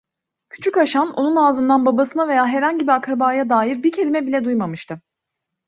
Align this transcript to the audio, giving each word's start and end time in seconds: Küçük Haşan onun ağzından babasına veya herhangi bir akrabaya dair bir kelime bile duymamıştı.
Küçük 0.49 0.77
Haşan 0.77 1.13
onun 1.13 1.35
ağzından 1.35 1.85
babasına 1.85 2.27
veya 2.27 2.47
herhangi 2.47 2.83
bir 2.87 2.91
akrabaya 2.91 3.49
dair 3.49 3.83
bir 3.83 3.91
kelime 3.91 4.27
bile 4.27 4.43
duymamıştı. 4.45 5.01